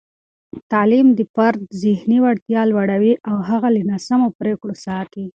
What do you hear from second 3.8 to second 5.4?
ناسمو پرېکړو ساتي.